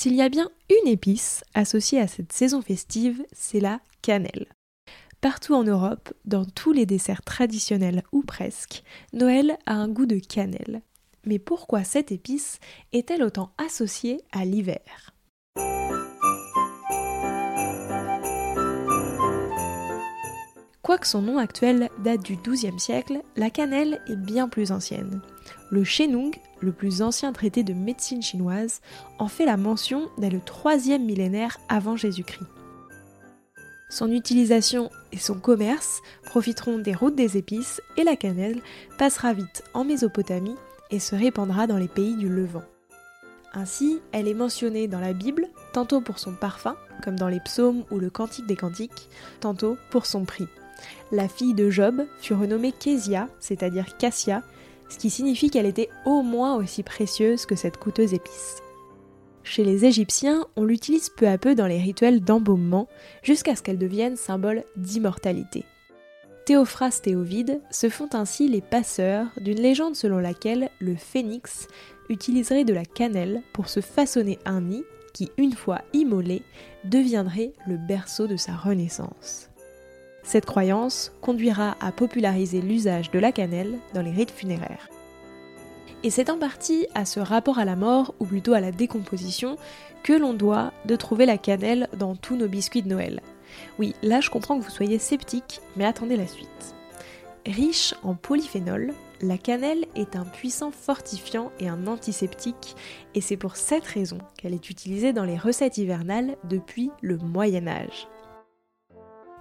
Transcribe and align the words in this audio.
S'il 0.00 0.14
y 0.14 0.22
a 0.22 0.28
bien 0.28 0.48
une 0.70 0.86
épice 0.86 1.42
associée 1.54 2.00
à 2.00 2.06
cette 2.06 2.32
saison 2.32 2.62
festive, 2.62 3.20
c'est 3.32 3.58
la 3.58 3.80
cannelle. 4.00 4.46
Partout 5.20 5.54
en 5.54 5.64
Europe, 5.64 6.14
dans 6.24 6.44
tous 6.44 6.70
les 6.70 6.86
desserts 6.86 7.22
traditionnels 7.22 8.04
ou 8.12 8.22
presque, 8.22 8.84
Noël 9.12 9.58
a 9.66 9.74
un 9.74 9.88
goût 9.88 10.06
de 10.06 10.20
cannelle. 10.20 10.82
Mais 11.26 11.40
pourquoi 11.40 11.82
cette 11.82 12.12
épice 12.12 12.60
est-elle 12.92 13.24
autant 13.24 13.50
associée 13.58 14.20
à 14.30 14.44
l'hiver? 14.44 15.10
Quoique 20.80 21.08
son 21.08 21.22
nom 21.22 21.38
actuel 21.38 21.90
date 22.04 22.22
du 22.22 22.36
XIIe 22.36 22.78
siècle, 22.78 23.20
la 23.34 23.50
cannelle 23.50 24.00
est 24.06 24.14
bien 24.14 24.48
plus 24.48 24.70
ancienne. 24.70 25.20
Le 25.70 25.84
Shenung, 25.84 26.34
le 26.60 26.72
plus 26.72 27.02
ancien 27.02 27.32
traité 27.32 27.62
de 27.62 27.72
médecine 27.72 28.22
chinoise, 28.22 28.80
en 29.18 29.28
fait 29.28 29.46
la 29.46 29.56
mention 29.56 30.08
dès 30.18 30.30
le 30.30 30.40
troisième 30.40 31.04
millénaire 31.04 31.58
avant 31.68 31.96
Jésus-Christ. 31.96 32.46
Son 33.90 34.12
utilisation 34.12 34.90
et 35.12 35.18
son 35.18 35.38
commerce 35.38 36.02
profiteront 36.24 36.78
des 36.78 36.94
routes 36.94 37.14
des 37.14 37.38
épices 37.38 37.80
et 37.96 38.04
la 38.04 38.16
cannelle 38.16 38.60
passera 38.98 39.32
vite 39.32 39.62
en 39.72 39.84
Mésopotamie 39.84 40.56
et 40.90 41.00
se 41.00 41.14
répandra 41.14 41.66
dans 41.66 41.78
les 41.78 41.88
pays 41.88 42.16
du 42.16 42.28
Levant. 42.28 42.64
Ainsi, 43.54 44.00
elle 44.12 44.28
est 44.28 44.34
mentionnée 44.34 44.88
dans 44.88 45.00
la 45.00 45.14
Bible, 45.14 45.48
tantôt 45.72 46.02
pour 46.02 46.18
son 46.18 46.34
parfum, 46.34 46.76
comme 47.02 47.18
dans 47.18 47.28
les 47.28 47.40
psaumes 47.40 47.84
ou 47.90 47.98
le 47.98 48.10
Cantique 48.10 48.46
des 48.46 48.56
Cantiques, 48.56 49.08
tantôt 49.40 49.78
pour 49.90 50.04
son 50.04 50.24
prix. 50.24 50.48
La 51.10 51.28
fille 51.28 51.54
de 51.54 51.70
Job 51.70 52.04
fut 52.20 52.34
renommée 52.34 52.72
Késia, 52.72 53.28
c'est-à-dire 53.40 53.96
Cassia, 53.96 54.42
ce 54.88 54.98
qui 54.98 55.10
signifie 55.10 55.50
qu'elle 55.50 55.66
était 55.66 55.90
au 56.04 56.22
moins 56.22 56.56
aussi 56.56 56.82
précieuse 56.82 57.46
que 57.46 57.56
cette 57.56 57.76
coûteuse 57.76 58.14
épice. 58.14 58.62
Chez 59.42 59.64
les 59.64 59.86
Égyptiens, 59.86 60.46
on 60.56 60.64
l'utilise 60.64 61.08
peu 61.08 61.26
à 61.26 61.38
peu 61.38 61.54
dans 61.54 61.66
les 61.66 61.80
rituels 61.80 62.20
d'embaumement 62.20 62.86
jusqu'à 63.22 63.56
ce 63.56 63.62
qu'elle 63.62 63.78
devienne 63.78 64.16
symbole 64.16 64.64
d'immortalité. 64.76 65.64
Théophraste 66.44 67.06
et 67.06 67.16
Ovide 67.16 67.60
se 67.70 67.88
font 67.88 68.08
ainsi 68.12 68.48
les 68.48 68.60
passeurs 68.60 69.26
d'une 69.38 69.60
légende 69.60 69.96
selon 69.96 70.18
laquelle 70.18 70.70
le 70.80 70.96
phénix 70.96 71.66
utiliserait 72.08 72.64
de 72.64 72.72
la 72.72 72.84
cannelle 72.84 73.42
pour 73.52 73.68
se 73.68 73.80
façonner 73.80 74.38
un 74.44 74.62
nid 74.62 74.84
qui, 75.12 75.30
une 75.36 75.52
fois 75.52 75.82
immolé, 75.92 76.42
deviendrait 76.84 77.52
le 77.66 77.76
berceau 77.76 78.26
de 78.26 78.36
sa 78.36 78.52
renaissance. 78.52 79.50
Cette 80.28 80.44
croyance 80.44 81.10
conduira 81.22 81.74
à 81.80 81.90
populariser 81.90 82.60
l'usage 82.60 83.10
de 83.10 83.18
la 83.18 83.32
cannelle 83.32 83.78
dans 83.94 84.02
les 84.02 84.10
rites 84.10 84.30
funéraires. 84.30 84.90
Et 86.02 86.10
c'est 86.10 86.28
en 86.28 86.36
partie 86.36 86.86
à 86.94 87.06
ce 87.06 87.18
rapport 87.18 87.58
à 87.58 87.64
la 87.64 87.76
mort, 87.76 88.14
ou 88.20 88.26
plutôt 88.26 88.52
à 88.52 88.60
la 88.60 88.70
décomposition, 88.70 89.56
que 90.02 90.12
l'on 90.12 90.34
doit 90.34 90.74
de 90.84 90.96
trouver 90.96 91.24
la 91.24 91.38
cannelle 91.38 91.88
dans 91.96 92.14
tous 92.14 92.36
nos 92.36 92.46
biscuits 92.46 92.82
de 92.82 92.90
Noël. 92.90 93.22
Oui, 93.78 93.94
là 94.02 94.20
je 94.20 94.28
comprends 94.28 94.58
que 94.58 94.64
vous 94.64 94.70
soyez 94.70 94.98
sceptique, 94.98 95.62
mais 95.76 95.86
attendez 95.86 96.18
la 96.18 96.26
suite. 96.26 96.74
Riche 97.46 97.94
en 98.02 98.14
polyphénol, 98.14 98.92
la 99.22 99.38
cannelle 99.38 99.86
est 99.96 100.14
un 100.14 100.26
puissant 100.26 100.72
fortifiant 100.72 101.50
et 101.58 101.70
un 101.70 101.86
antiseptique, 101.86 102.76
et 103.14 103.22
c'est 103.22 103.38
pour 103.38 103.56
cette 103.56 103.86
raison 103.86 104.18
qu'elle 104.36 104.52
est 104.52 104.68
utilisée 104.68 105.14
dans 105.14 105.24
les 105.24 105.38
recettes 105.38 105.78
hivernales 105.78 106.36
depuis 106.44 106.90
le 107.00 107.16
Moyen 107.16 107.66
Âge. 107.66 108.06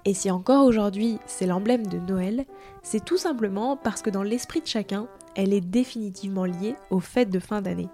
Et 0.07 0.13
si 0.13 0.31
encore 0.31 0.65
aujourd'hui 0.65 1.19
c'est 1.25 1.45
l'emblème 1.45 1.85
de 1.85 1.97
Noël, 1.97 2.45
c'est 2.81 3.03
tout 3.03 3.17
simplement 3.17 3.75
parce 3.75 4.01
que 4.01 4.09
dans 4.09 4.23
l'esprit 4.23 4.61
de 4.61 4.65
chacun, 4.65 5.09
elle 5.35 5.51
est 5.51 5.59
définitivement 5.59 6.45
liée 6.45 6.75
aux 6.91 7.01
fêtes 7.01 7.29
de 7.29 7.39
fin 7.39 7.61
d'année. 7.61 7.89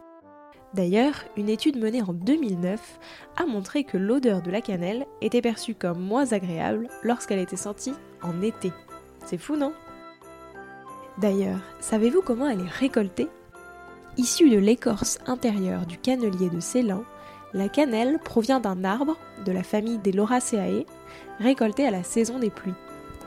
D'ailleurs, 0.75 1.16
une 1.38 1.50
étude 1.50 1.81
menée 1.81 2.03
en 2.03 2.13
2009 2.13 3.00
a 3.35 3.47
montré 3.47 3.84
que 3.84 3.97
l'odeur 3.97 4.44
de 4.44 4.52
la 4.52 4.62
cannelle 4.62 5.07
était 5.22 5.41
perçue 5.41 5.73
comme 5.73 6.00
moins 6.00 6.34
agréable 6.34 6.88
lorsqu'elle 7.02 7.40
était 7.40 7.56
sentie 7.56 7.96
en 8.22 8.44
été. 8.44 8.72
C'est 9.25 9.40
fou, 9.40 9.56
non? 9.56 9.73
D'ailleurs, 11.18 11.62
savez-vous 11.79 12.22
comment 12.22 12.47
elle 12.47 12.62
est 12.62 12.79
récoltée? 12.79 13.28
Issue 14.18 14.52
de 14.52 14.59
l'écorce 14.59 15.18
intérieure 15.25 15.88
du 15.88 15.97
cannelier 15.97 16.52
de 16.52 16.59
Ceylan, 16.59 17.06
la 17.56 17.69
cannelle 17.69 18.19
provient 18.23 18.59
d'un 18.59 18.84
arbre 18.84 19.18
de 19.46 19.52
la 19.52 19.63
famille 19.63 20.00
des 20.00 20.12
Lauraceae, 20.12 20.85
récolté 21.40 21.85
à 21.85 21.91
la 21.91 22.03
saison 22.03 22.40
des 22.40 22.50
pluies. 22.50 22.74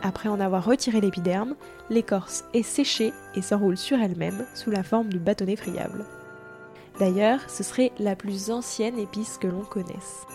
Après 0.02 0.28
en 0.28 0.40
avoir 0.40 0.64
retiré 0.64 1.00
l'épiderme, 1.00 1.54
l'écorce 1.90 2.44
est 2.54 2.62
séchée 2.62 3.12
et 3.34 3.42
s'enroule 3.42 3.76
sur 3.76 3.98
elle-même 3.98 4.46
sous 4.54 4.70
la 4.70 4.82
forme 4.82 5.08
du 5.08 5.18
bâtonnet 5.18 5.56
friable. 5.56 6.04
D'ailleurs, 6.98 7.40
ce 7.48 7.62
serait 7.62 7.92
la 7.98 8.16
plus 8.16 8.50
ancienne 8.50 8.98
épice 8.98 9.38
que 9.38 9.48
l'on 9.48 9.62
connaisse. 9.62 10.26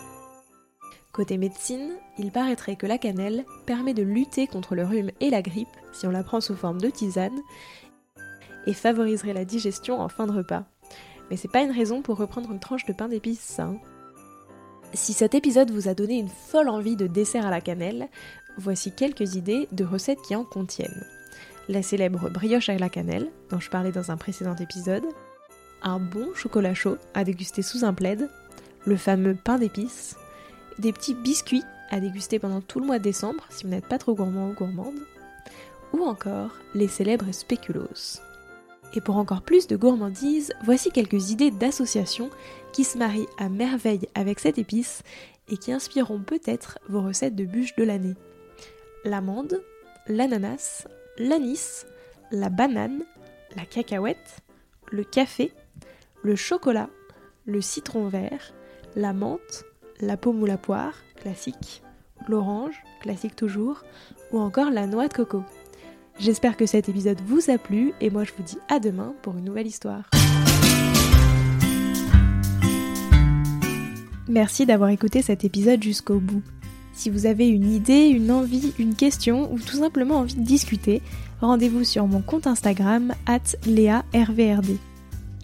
Côté 1.12 1.36
médecine, 1.36 1.90
il 2.18 2.30
paraîtrait 2.30 2.76
que 2.76 2.86
la 2.86 2.98
cannelle 2.98 3.44
permet 3.66 3.92
de 3.92 4.02
lutter 4.02 4.46
contre 4.46 4.74
le 4.74 4.84
rhume 4.84 5.10
et 5.20 5.28
la 5.28 5.42
grippe 5.42 5.68
si 5.92 6.06
on 6.06 6.10
la 6.10 6.22
prend 6.22 6.40
sous 6.40 6.56
forme 6.56 6.80
de 6.80 6.88
tisane 6.88 7.38
et 8.66 8.72
favoriserait 8.72 9.34
la 9.34 9.44
digestion 9.44 10.00
en 10.00 10.08
fin 10.08 10.26
de 10.26 10.32
repas. 10.32 10.64
Mais 11.30 11.36
c'est 11.36 11.50
pas 11.50 11.62
une 11.62 11.70
raison 11.70 12.00
pour 12.00 12.16
reprendre 12.16 12.50
une 12.50 12.60
tranche 12.60 12.86
de 12.86 12.92
pain 12.92 13.08
d'épices. 13.08 13.58
Hein. 13.58 13.76
Si 14.94 15.14
cet 15.14 15.34
épisode 15.34 15.70
vous 15.70 15.88
a 15.88 15.94
donné 15.94 16.18
une 16.18 16.28
folle 16.28 16.68
envie 16.68 16.96
de 16.96 17.06
dessert 17.06 17.46
à 17.46 17.50
la 17.50 17.62
cannelle, 17.62 18.08
voici 18.58 18.92
quelques 18.92 19.36
idées 19.36 19.66
de 19.72 19.84
recettes 19.84 20.20
qui 20.20 20.36
en 20.36 20.44
contiennent. 20.44 21.06
La 21.68 21.82
célèbre 21.82 22.28
brioche 22.28 22.68
à 22.68 22.76
la 22.76 22.90
cannelle, 22.90 23.30
dont 23.50 23.58
je 23.58 23.70
parlais 23.70 23.92
dans 23.92 24.10
un 24.10 24.18
précédent 24.18 24.56
épisode, 24.56 25.04
un 25.82 25.98
bon 25.98 26.34
chocolat 26.34 26.74
chaud 26.74 26.98
à 27.14 27.24
déguster 27.24 27.62
sous 27.62 27.84
un 27.84 27.94
plaid, 27.94 28.28
le 28.84 28.96
fameux 28.96 29.34
pain 29.34 29.58
d'épices, 29.58 30.16
des 30.78 30.92
petits 30.92 31.14
biscuits 31.14 31.64
à 31.90 31.98
déguster 31.98 32.38
pendant 32.38 32.60
tout 32.60 32.78
le 32.78 32.86
mois 32.86 32.98
de 32.98 33.04
décembre 33.04 33.46
si 33.48 33.64
vous 33.64 33.70
n'êtes 33.70 33.86
pas 33.86 33.98
trop 33.98 34.14
gourmand 34.14 34.50
ou 34.50 34.52
gourmande, 34.52 35.00
ou 35.94 36.02
encore 36.02 36.50
les 36.74 36.88
célèbres 36.88 37.32
spéculoos. 37.32 38.20
Et 38.94 39.00
pour 39.00 39.16
encore 39.16 39.42
plus 39.42 39.66
de 39.66 39.76
gourmandise, 39.76 40.52
voici 40.64 40.90
quelques 40.90 41.30
idées 41.30 41.50
d'associations 41.50 42.30
qui 42.72 42.84
se 42.84 42.98
marient 42.98 43.28
à 43.38 43.48
merveille 43.48 44.08
avec 44.14 44.38
cette 44.38 44.58
épice 44.58 45.02
et 45.48 45.56
qui 45.56 45.72
inspireront 45.72 46.20
peut-être 46.20 46.78
vos 46.88 47.02
recettes 47.02 47.34
de 47.34 47.44
bûches 47.44 47.76
de 47.76 47.84
l'année. 47.84 48.14
L'amande, 49.04 49.62
l'ananas, 50.06 50.86
l'anis, 51.18 51.86
la 52.30 52.48
banane, 52.48 53.02
la 53.56 53.64
cacahuète, 53.64 54.42
le 54.90 55.04
café, 55.04 55.52
le 56.22 56.36
chocolat, 56.36 56.88
le 57.46 57.60
citron 57.60 58.08
vert, 58.08 58.52
la 58.94 59.12
menthe, 59.12 59.64
la 60.00 60.16
pomme 60.16 60.42
ou 60.42 60.46
la 60.46 60.58
poire, 60.58 60.94
classique, 61.16 61.82
l'orange, 62.28 62.82
classique 63.00 63.36
toujours, 63.36 63.82
ou 64.32 64.38
encore 64.38 64.70
la 64.70 64.86
noix 64.86 65.08
de 65.08 65.14
coco. 65.14 65.44
J'espère 66.18 66.56
que 66.56 66.66
cet 66.66 66.88
épisode 66.88 67.20
vous 67.26 67.50
a 67.50 67.58
plu 67.58 67.92
et 68.00 68.10
moi 68.10 68.24
je 68.24 68.32
vous 68.36 68.42
dis 68.42 68.58
à 68.68 68.78
demain 68.78 69.14
pour 69.22 69.36
une 69.36 69.44
nouvelle 69.44 69.66
histoire. 69.66 70.08
Merci 74.28 74.66
d'avoir 74.66 74.90
écouté 74.90 75.20
cet 75.20 75.44
épisode 75.44 75.82
jusqu'au 75.82 76.20
bout. 76.20 76.42
Si 76.92 77.10
vous 77.10 77.26
avez 77.26 77.48
une 77.48 77.72
idée, 77.72 78.08
une 78.08 78.30
envie, 78.30 78.72
une 78.78 78.94
question 78.94 79.52
ou 79.52 79.58
tout 79.58 79.78
simplement 79.78 80.18
envie 80.18 80.34
de 80.34 80.44
discuter, 80.44 81.02
rendez-vous 81.40 81.84
sur 81.84 82.06
mon 82.06 82.20
compte 82.20 82.46
Instagram 82.46 83.14
at 83.26 83.56
LéaRVRD. 83.66 84.78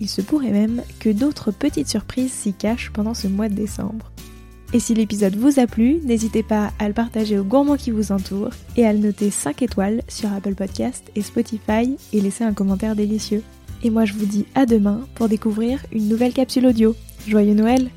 Il 0.00 0.08
se 0.08 0.20
pourrait 0.20 0.52
même 0.52 0.82
que 1.00 1.08
d'autres 1.10 1.50
petites 1.50 1.88
surprises 1.88 2.32
s'y 2.32 2.52
cachent 2.52 2.90
pendant 2.92 3.14
ce 3.14 3.26
mois 3.26 3.48
de 3.48 3.54
décembre. 3.54 4.12
Et 4.74 4.80
si 4.80 4.94
l'épisode 4.94 5.34
vous 5.34 5.58
a 5.60 5.66
plu, 5.66 5.98
n'hésitez 6.04 6.42
pas 6.42 6.72
à 6.78 6.88
le 6.88 6.94
partager 6.94 7.38
aux 7.38 7.44
gourmands 7.44 7.76
qui 7.76 7.90
vous 7.90 8.12
entourent 8.12 8.52
et 8.76 8.86
à 8.86 8.92
le 8.92 8.98
noter 8.98 9.30
5 9.30 9.62
étoiles 9.62 10.02
sur 10.08 10.30
Apple 10.32 10.54
Podcast 10.54 11.10
et 11.16 11.22
Spotify 11.22 11.96
et 12.12 12.20
laisser 12.20 12.44
un 12.44 12.52
commentaire 12.52 12.94
délicieux. 12.94 13.42
Et 13.82 13.90
moi 13.90 14.04
je 14.04 14.12
vous 14.12 14.26
dis 14.26 14.44
à 14.54 14.66
demain 14.66 15.00
pour 15.14 15.28
découvrir 15.28 15.80
une 15.90 16.08
nouvelle 16.08 16.34
capsule 16.34 16.66
audio. 16.66 16.94
Joyeux 17.26 17.54
Noël 17.54 17.90